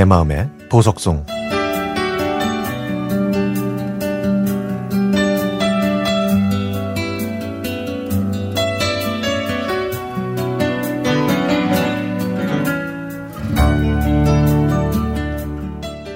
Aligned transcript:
내 0.00 0.06
마음의 0.06 0.48
보석송 0.70 1.26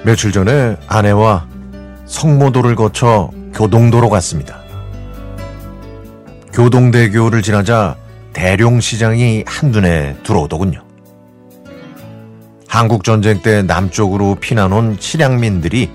며칠 0.03 0.31
전에 0.31 0.77
아내와 0.87 1.45
성모도를 2.07 2.73
거쳐 2.73 3.29
교동도로 3.53 4.09
갔습니다. 4.09 4.61
교동대교를 6.53 7.43
지나자 7.43 7.95
대룡시장이 8.33 9.43
한눈에 9.45 10.15
들어오더군요. 10.23 10.84
한국전쟁 12.75 13.41
때 13.41 13.61
남쪽으로 13.61 14.35
피난 14.35 14.73
온 14.73 14.97
실향민들이 14.99 15.89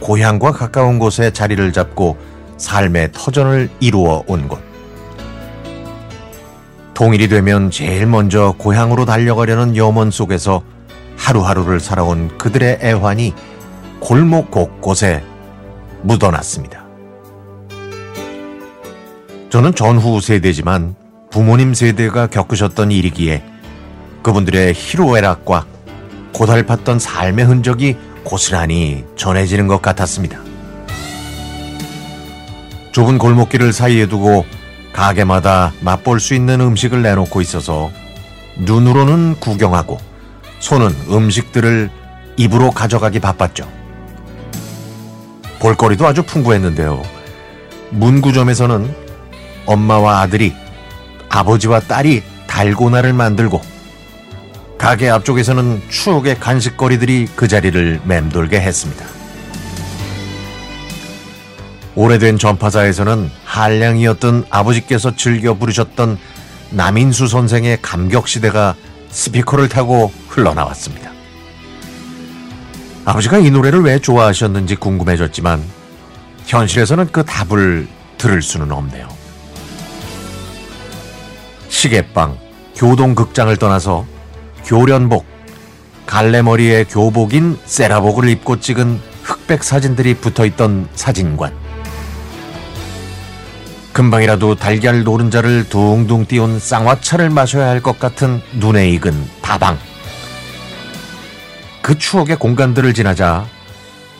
고향과 0.00 0.52
가까운 0.52 0.98
곳에 0.98 1.30
자리를 1.30 1.72
잡고 1.72 2.18
삶의 2.58 3.12
터전을 3.12 3.70
이루어 3.80 4.22
온 4.26 4.46
곳. 4.46 4.60
통일이 6.92 7.28
되면 7.28 7.70
제일 7.70 8.06
먼저 8.06 8.54
고향으로 8.58 9.06
달려가려는 9.06 9.78
염원 9.78 10.10
속에서 10.10 10.62
하루하루를 11.16 11.80
살아온 11.80 12.36
그들의 12.36 12.80
애환이 12.82 13.32
골목 13.98 14.50
곳곳에 14.50 15.24
묻어났습니다. 16.02 16.84
저는 19.48 19.74
전후 19.74 20.20
세대지만 20.20 20.96
부모님 21.30 21.72
세대가 21.72 22.26
겪으셨던 22.26 22.90
일이기에 22.92 23.42
그분들의 24.22 24.74
희로애락과 24.74 25.79
고달팠던 26.32 26.98
삶의 26.98 27.44
흔적이 27.44 27.96
고스란히 28.24 29.04
전해지는 29.16 29.66
것 29.66 29.80
같았습니다. 29.82 30.38
좁은 32.92 33.18
골목길을 33.18 33.72
사이에 33.72 34.06
두고 34.06 34.44
가게마다 34.92 35.72
맛볼 35.80 36.20
수 36.20 36.34
있는 36.34 36.60
음식을 36.60 37.02
내놓고 37.02 37.40
있어서 37.40 37.90
눈으로는 38.58 39.36
구경하고 39.40 39.98
손은 40.58 40.94
음식들을 41.10 41.90
입으로 42.36 42.70
가져가기 42.70 43.20
바빴죠. 43.20 43.68
볼거리도 45.60 46.06
아주 46.06 46.22
풍부했는데요. 46.22 47.02
문구점에서는 47.90 48.94
엄마와 49.66 50.20
아들이 50.20 50.54
아버지와 51.28 51.80
딸이 51.80 52.22
달고나를 52.46 53.12
만들고 53.12 53.60
가게 54.80 55.10
앞쪽에서는 55.10 55.82
추억의 55.90 56.40
간식거리들이 56.40 57.28
그 57.36 57.48
자리를 57.48 58.00
맴돌게 58.02 58.58
했습니다. 58.58 59.04
오래된 61.94 62.38
전파사에서는 62.38 63.30
한량이었던 63.44 64.46
아버지께서 64.48 65.14
즐겨 65.14 65.52
부르셨던 65.52 66.16
남인수 66.70 67.28
선생의 67.28 67.82
감격시대가 67.82 68.74
스피커를 69.10 69.68
타고 69.68 70.10
흘러나왔습니다. 70.28 71.10
아버지가 73.04 73.36
이 73.36 73.50
노래를 73.50 73.82
왜 73.82 73.98
좋아하셨는지 73.98 74.76
궁금해졌지만 74.76 75.62
현실에서는 76.46 77.12
그 77.12 77.22
답을 77.26 77.86
들을 78.16 78.40
수는 78.40 78.72
없네요. 78.72 79.08
시계방, 81.68 82.38
교동극장을 82.76 83.54
떠나서 83.58 84.19
교련복, 84.70 85.26
갈래머리에 86.06 86.84
교복인 86.84 87.58
세라복을 87.64 88.28
입고 88.28 88.60
찍은 88.60 89.00
흑백 89.24 89.64
사진들이 89.64 90.14
붙어 90.14 90.46
있던 90.46 90.88
사진관. 90.94 91.52
금방이라도 93.92 94.54
달걀 94.54 95.02
노른자를 95.02 95.68
둥둥 95.68 96.24
띄운 96.26 96.60
쌍화차를 96.60 97.30
마셔야 97.30 97.68
할 97.68 97.80
것 97.82 97.98
같은 97.98 98.40
눈에 98.60 98.88
익은 98.90 99.12
다방. 99.42 99.76
그 101.82 101.98
추억의 101.98 102.36
공간들을 102.36 102.94
지나자 102.94 103.46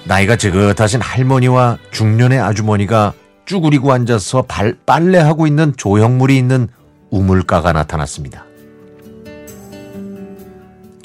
나이가 0.02 0.34
지긋하신 0.34 1.00
할머니와 1.00 1.78
중년의 1.92 2.40
아주머니가 2.40 3.12
쭈그리고 3.46 3.92
앉아서 3.92 4.42
발, 4.48 4.74
빨래하고 4.84 5.46
있는 5.46 5.74
조형물이 5.76 6.36
있는 6.36 6.66
우물가가 7.10 7.72
나타났습니다. 7.72 8.49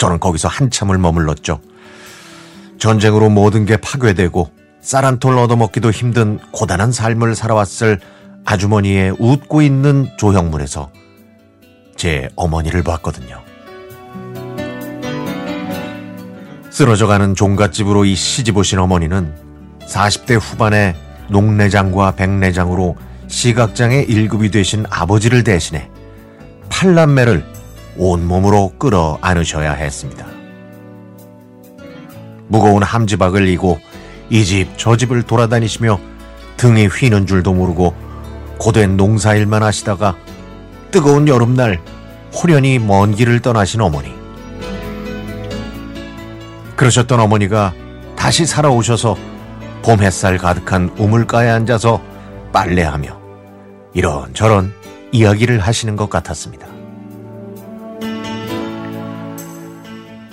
저는 0.06 0.20
거기서 0.20 0.48
한참을 0.48 1.00
머물렀죠. 1.00 1.60
전쟁으로 2.78 3.32
모든 3.32 3.66
게 3.66 3.76
파괴되고 3.76 4.52
쌀 4.80 5.04
한 5.04 5.18
톨 5.18 5.36
얻어먹기도 5.40 5.90
힘든 5.90 6.38
고단한 6.52 6.92
삶을 6.92 7.34
살아왔을 7.34 8.00
아주머니의 8.46 9.16
웃고 9.18 9.64
있는 9.64 10.08
조형물에서 10.18 10.92
제 11.96 12.30
어머니를 12.36 12.84
봤거든요. 12.84 13.42
쓰러져가는 16.70 17.34
종갓집으로 17.34 18.06
이 18.06 18.14
시집 18.14 18.58
오신 18.58 18.78
어머니는 18.78 19.34
40대 19.88 20.40
후반에 20.40 20.96
농내장과 21.30 22.12
백내장으로 22.12 22.96
시각장애 23.28 24.06
1급이 24.06 24.52
되신 24.54 24.86
아버지를 24.92 25.44
대신해 25.44 25.90
팔남매를 26.70 27.55
온몸으로 27.98 28.74
끌어 28.78 29.18
안으셔야 29.22 29.74
했습니다. 29.74 30.26
무거운 32.48 32.84
함지박을 32.84 33.48
이고 33.48 33.80
이 34.30 34.44
집 34.44 34.68
저 34.78 34.98
집을 34.98 35.24
돌아다니시며 35.24 36.00
등이 36.58 36.88
휘는 36.88 37.28
줄도 37.28 37.54
모르고 37.54 37.94
고된 38.58 38.98
농사일만 38.98 39.62
하시다가 39.64 40.16
뜨거운 40.92 41.28
여름날 41.28 41.82
호련히 42.34 42.80
먼 42.80 43.14
길을 43.16 43.40
떠나신 43.42 43.82
어머니. 43.82 44.14
그러셨던 46.76 47.20
어머니가 47.20 47.74
다시 48.16 48.46
살아오셔서 48.46 49.16
봄 49.82 50.02
햇살 50.02 50.38
가득한 50.38 50.92
우물가에 50.98 51.50
앉아서 51.50 52.02
빨래하며 52.52 53.20
이런저런 53.94 54.74
이야기를 55.12 55.60
하시는 55.60 55.96
것 55.96 56.10
같았습니다. 56.10 56.68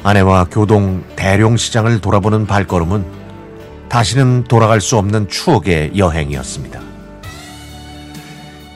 아내와 0.03 0.47
교동 0.51 1.05
대룡시장을 1.15 2.01
돌아보는 2.01 2.47
발걸음은 2.47 3.05
다시는 3.89 4.45
돌아갈 4.45 4.81
수 4.81 4.97
없는 4.97 5.29
추억의 5.29 5.93
여행이었습니다. 5.97 6.81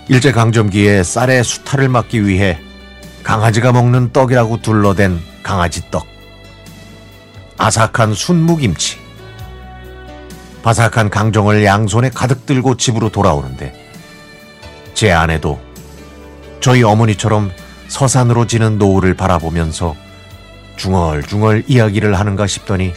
일제강점기에 0.09 1.03
쌀의 1.03 1.43
수탈을 1.43 1.89
막기 1.89 2.27
위해 2.27 2.59
강아지가 3.25 3.73
먹는 3.73 4.13
떡이라고 4.13 4.63
둘러댄 4.63 5.19
강아지 5.43 5.91
떡. 5.91 6.07
아삭한 7.59 8.15
순무김치. 8.15 8.99
바삭한 10.63 11.11
강정을 11.11 11.65
양손에 11.65 12.11
가득 12.11 12.47
들고 12.47 12.77
집으로 12.77 13.09
돌아오는데 13.09 13.73
제 14.95 15.13
아내도 15.13 15.59
저희 16.61 16.83
어머니처럼 16.83 17.51
서산으로 17.89 18.47
지는 18.47 18.79
노을을 18.79 19.15
바라보면서 19.15 19.95
중얼중얼 20.77 21.65
이야기를 21.67 22.19
하는가 22.19 22.47
싶더니 22.47 22.93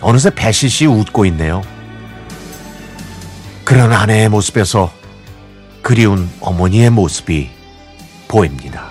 어느새 0.00 0.30
배시시 0.30 0.86
웃고 0.86 1.24
있네요. 1.26 1.62
그런 3.64 3.92
아내의 3.92 4.28
모습에서 4.28 4.92
그리운 5.82 6.28
어머니의 6.40 6.90
모습이 6.90 7.50
보입니다. 8.28 8.90